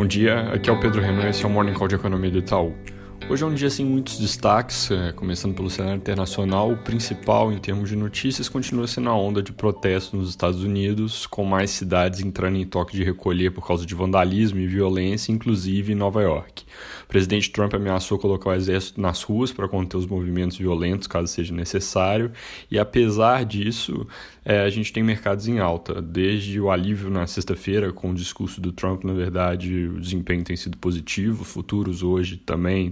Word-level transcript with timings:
Bom 0.00 0.06
dia, 0.06 0.48
aqui 0.54 0.70
é 0.70 0.72
o 0.72 0.80
Pedro 0.80 1.02
Renan, 1.02 1.28
esse 1.28 1.44
é 1.44 1.46
o 1.46 1.50
Morning 1.50 1.74
Call 1.74 1.86
de 1.86 1.94
Economia 1.94 2.30
do 2.30 2.38
Itaú. 2.38 2.74
Hoje 3.30 3.44
é 3.44 3.46
um 3.46 3.54
dia 3.54 3.70
sem 3.70 3.86
muitos 3.86 4.18
destaques, 4.18 4.90
é, 4.90 5.12
começando 5.12 5.54
pelo 5.54 5.70
cenário 5.70 5.98
internacional. 5.98 6.72
O 6.72 6.76
principal 6.76 7.52
em 7.52 7.58
termos 7.58 7.88
de 7.88 7.94
notícias 7.94 8.48
continua 8.48 8.88
sendo 8.88 9.08
a 9.08 9.14
onda 9.14 9.40
de 9.40 9.52
protestos 9.52 10.18
nos 10.18 10.30
Estados 10.30 10.64
Unidos, 10.64 11.28
com 11.28 11.44
mais 11.44 11.70
cidades 11.70 12.18
entrando 12.18 12.56
em 12.56 12.66
toque 12.66 12.96
de 12.96 13.04
recolher 13.04 13.52
por 13.52 13.64
causa 13.64 13.86
de 13.86 13.94
vandalismo 13.94 14.58
e 14.58 14.66
violência, 14.66 15.30
inclusive 15.30 15.92
em 15.92 15.94
Nova 15.94 16.20
York. 16.20 16.64
O 17.04 17.06
presidente 17.06 17.52
Trump 17.52 17.72
ameaçou 17.72 18.18
colocar 18.18 18.50
o 18.50 18.52
exército 18.52 19.00
nas 19.00 19.22
ruas 19.22 19.52
para 19.52 19.68
conter 19.68 19.96
os 19.96 20.06
movimentos 20.06 20.58
violentos, 20.58 21.06
caso 21.06 21.28
seja 21.28 21.54
necessário, 21.54 22.32
e 22.68 22.80
apesar 22.80 23.44
disso, 23.44 24.08
é, 24.44 24.62
a 24.62 24.70
gente 24.70 24.92
tem 24.92 25.04
mercados 25.04 25.46
em 25.46 25.60
alta. 25.60 26.02
Desde 26.02 26.60
o 26.60 26.68
alívio 26.68 27.08
na 27.08 27.28
sexta-feira, 27.28 27.92
com 27.92 28.10
o 28.10 28.14
discurso 28.14 28.60
do 28.60 28.72
Trump, 28.72 29.04
na 29.04 29.12
verdade, 29.12 29.86
o 29.86 30.00
desempenho 30.00 30.42
tem 30.42 30.56
sido 30.56 30.76
positivo, 30.78 31.44
futuros 31.44 32.02
hoje 32.02 32.36
também 32.36 32.90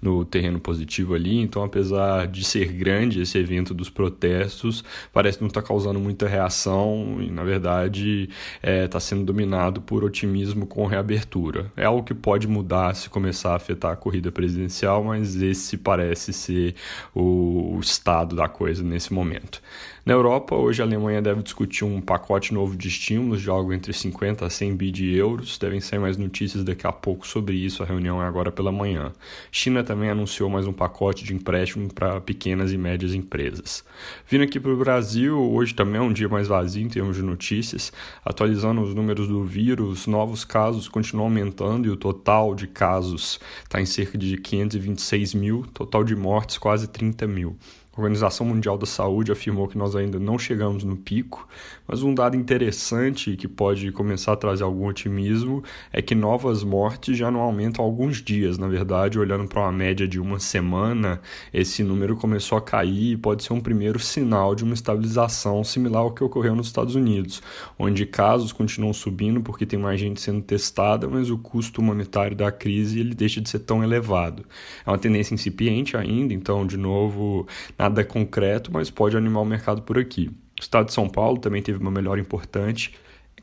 no 0.00 0.24
terreno 0.24 0.58
positivo 0.58 1.14
ali. 1.14 1.40
Então, 1.40 1.62
apesar 1.62 2.26
de 2.26 2.44
ser 2.44 2.72
grande 2.72 3.20
esse 3.20 3.38
evento 3.38 3.72
dos 3.72 3.88
protestos, 3.88 4.84
parece 5.12 5.40
não 5.40 5.48
estar 5.48 5.62
tá 5.62 5.68
causando 5.68 6.00
muita 6.00 6.26
reação 6.26 7.18
e, 7.20 7.30
na 7.30 7.44
verdade, 7.44 8.28
está 8.56 8.70
é, 8.70 8.88
tá 8.88 9.00
sendo 9.00 9.24
dominado 9.24 9.80
por 9.80 10.04
otimismo 10.04 10.66
com 10.66 10.86
reabertura. 10.86 11.70
É 11.76 11.84
algo 11.84 12.02
que 12.02 12.14
pode 12.14 12.48
mudar 12.48 12.94
se 12.94 13.08
começar 13.08 13.52
a 13.52 13.56
afetar 13.56 13.92
a 13.92 13.96
corrida 13.96 14.32
presidencial, 14.32 15.04
mas 15.04 15.40
esse 15.40 15.76
parece 15.76 16.32
ser 16.32 16.74
o 17.14 17.78
estado 17.80 18.34
da 18.34 18.48
coisa 18.48 18.82
nesse 18.82 19.12
momento. 19.12 19.60
Na 20.06 20.12
Europa, 20.12 20.54
hoje 20.54 20.80
a 20.80 20.84
Alemanha 20.84 21.20
deve 21.20 21.42
discutir 21.42 21.84
um 21.84 22.00
pacote 22.00 22.54
novo 22.54 22.76
de 22.76 22.86
estímulos 22.86 23.42
de 23.42 23.50
algo 23.50 23.72
entre 23.72 23.92
50 23.92 24.46
a 24.46 24.48
100 24.48 24.76
bi 24.76 24.92
de 24.92 25.12
euros. 25.12 25.58
Devem 25.58 25.80
sair 25.80 25.98
mais 25.98 26.16
notícias 26.16 26.62
daqui 26.62 26.86
a 26.86 26.92
pouco 26.92 27.26
sobre 27.26 27.56
isso. 27.56 27.82
A 27.82 27.86
reunião 27.86 28.22
é 28.22 28.24
agora 28.24 28.52
pela 28.52 28.70
manhã. 28.70 29.12
China 29.50 29.82
também 29.82 30.10
anunciou 30.10 30.50
mais 30.50 30.66
um 30.66 30.72
pacote 30.72 31.24
de 31.24 31.34
empréstimo 31.34 31.92
para 31.92 32.20
pequenas 32.20 32.72
e 32.72 32.78
médias 32.78 33.14
empresas. 33.14 33.84
Vindo 34.28 34.44
aqui 34.44 34.60
para 34.60 34.72
o 34.72 34.76
Brasil, 34.76 35.38
hoje 35.38 35.74
também 35.74 36.00
é 36.00 36.02
um 36.02 36.12
dia 36.12 36.28
mais 36.28 36.48
vazio 36.48 36.84
em 36.84 36.88
termos 36.88 37.16
de 37.16 37.22
notícias. 37.22 37.92
Atualizando 38.24 38.80
os 38.82 38.94
números 38.94 39.28
do 39.28 39.44
vírus, 39.44 40.06
novos 40.06 40.44
casos 40.44 40.88
continuam 40.88 41.26
aumentando 41.26 41.86
e 41.86 41.90
o 41.90 41.96
total 41.96 42.54
de 42.54 42.66
casos 42.66 43.40
está 43.62 43.80
em 43.80 43.86
cerca 43.86 44.18
de 44.18 44.36
526 44.36 45.34
mil, 45.34 45.66
total 45.72 46.04
de 46.04 46.14
mortes 46.14 46.58
quase 46.58 46.88
30 46.88 47.26
mil. 47.26 47.56
A 47.96 48.00
Organização 48.00 48.44
Mundial 48.44 48.76
da 48.76 48.84
Saúde 48.84 49.32
afirmou 49.32 49.66
que 49.66 49.78
nós 49.78 49.96
ainda 49.96 50.18
não 50.18 50.38
chegamos 50.38 50.84
no 50.84 50.98
pico, 50.98 51.48
mas 51.88 52.02
um 52.02 52.12
dado 52.12 52.36
interessante 52.36 53.34
que 53.36 53.48
pode 53.48 53.90
começar 53.90 54.34
a 54.34 54.36
trazer 54.36 54.64
algum 54.64 54.86
otimismo 54.86 55.64
é 55.90 56.02
que 56.02 56.14
novas 56.14 56.62
mortes 56.62 57.16
já 57.16 57.30
não 57.30 57.40
aumentam 57.40 57.82
há 57.82 57.88
alguns 57.88 58.22
dias. 58.22 58.58
Na 58.58 58.68
verdade, 58.68 59.18
olhando 59.18 59.48
para 59.48 59.62
uma 59.62 59.72
média 59.72 60.06
de 60.06 60.20
uma 60.20 60.38
semana, 60.38 61.22
esse 61.54 61.82
número 61.82 62.16
começou 62.16 62.58
a 62.58 62.60
cair 62.60 63.12
e 63.12 63.16
pode 63.16 63.42
ser 63.42 63.54
um 63.54 63.60
primeiro 63.60 63.98
sinal 63.98 64.54
de 64.54 64.62
uma 64.62 64.74
estabilização 64.74 65.64
similar 65.64 66.02
ao 66.02 66.12
que 66.12 66.22
ocorreu 66.22 66.54
nos 66.54 66.66
Estados 66.66 66.94
Unidos, 66.94 67.42
onde 67.78 68.04
casos 68.04 68.52
continuam 68.52 68.92
subindo 68.92 69.40
porque 69.40 69.64
tem 69.64 69.78
mais 69.78 69.98
gente 69.98 70.20
sendo 70.20 70.42
testada, 70.42 71.08
mas 71.08 71.30
o 71.30 71.38
custo 71.38 71.80
monetário 71.80 72.36
da 72.36 72.52
crise 72.52 73.00
ele 73.00 73.14
deixa 73.14 73.40
de 73.40 73.48
ser 73.48 73.60
tão 73.60 73.82
elevado. 73.82 74.44
É 74.84 74.90
uma 74.90 74.98
tendência 74.98 75.32
incipiente 75.32 75.96
ainda, 75.96 76.34
então, 76.34 76.66
de 76.66 76.76
novo, 76.76 77.46
na 77.78 77.85
nada 77.88 78.04
concreto, 78.04 78.70
mas 78.72 78.90
pode 78.90 79.16
animar 79.16 79.40
o 79.40 79.44
mercado 79.44 79.82
por 79.82 79.98
aqui. 79.98 80.28
O 80.58 80.62
estado 80.62 80.86
de 80.86 80.92
São 80.92 81.08
Paulo 81.08 81.38
também 81.38 81.62
teve 81.62 81.78
uma 81.78 81.90
melhora 81.90 82.20
importante 82.20 82.94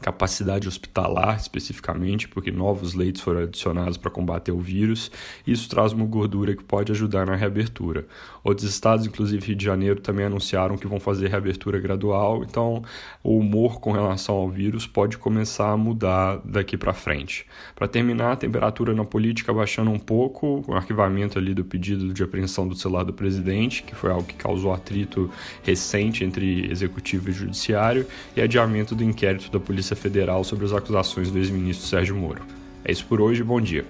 capacidade 0.04 0.68
hospitalar 0.68 1.38
especificamente, 1.38 2.28
porque 2.28 2.52
novos 2.52 2.94
leitos 2.94 3.22
foram 3.22 3.44
adicionados 3.44 3.96
para 3.96 4.12
combater 4.12 4.52
o 4.52 4.60
vírus. 4.60 5.10
Isso 5.48 5.70
traz 5.70 5.94
uma 5.94 6.06
gordura 6.06 6.54
que 6.54 6.64
pode 6.64 6.92
ajudar 6.92 7.26
na 7.26 7.36
reabertura. 7.36 8.06
Outros 8.44 8.70
estados, 8.70 9.06
inclusive 9.06 9.48
Rio 9.48 9.56
de 9.56 9.64
Janeiro, 9.64 10.02
também 10.02 10.26
anunciaram 10.26 10.78
que 10.78 10.86
vão 10.86 11.00
fazer 11.00 11.30
reabertura 11.30 11.80
gradual, 11.80 12.44
então 12.44 12.84
o 13.24 13.38
humor 13.38 13.80
com 13.80 13.94
relação 13.94 14.36
ao 14.36 14.50
vírus 14.50 14.86
pode 14.86 15.18
começar 15.18 15.72
a 15.72 15.78
mudar 15.78 16.42
daqui 16.44 16.76
para 16.76 16.92
frente. 16.92 17.46
Para 17.74 17.88
terminar, 17.88 18.34
a 18.34 18.36
temperatura 18.36 18.94
na 18.94 19.06
política 19.06 19.54
baixando 19.54 19.90
um 19.90 20.00
pouco, 20.00 20.66
o 20.68 20.74
arquivamento 20.74 21.40
ali 21.40 21.54
do 21.54 21.64
pedido 21.64 22.14
de 22.14 22.22
apreensão 22.22 22.68
do 22.68 22.76
celular 22.76 23.04
do 23.04 23.14
presidente, 23.14 23.84
que 23.84 23.96
foi 23.96 24.12
algo 24.12 24.26
que 24.26 24.36
causou 24.36 24.74
atrito 24.74 25.32
recente 25.64 26.26
entre 26.26 26.70
executivo 26.70 27.30
e 27.30 27.34
judiciário, 27.34 28.06
e 28.36 28.42
adiamento 28.42 28.94
do 28.94 29.04
inquérito 29.04 29.50
da 29.50 29.60
Federal 29.96 30.44
sobre 30.44 30.66
as 30.66 30.74
acusações 30.74 31.32
do 31.32 31.38
ex-ministro 31.38 31.88
Sérgio 31.88 32.16
Moro. 32.16 32.42
É 32.84 32.92
isso 32.92 33.06
por 33.06 33.22
hoje, 33.22 33.44
bom 33.44 33.62
dia. 33.62 33.86